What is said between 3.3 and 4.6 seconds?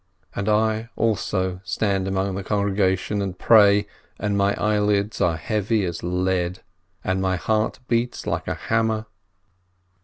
pray, and my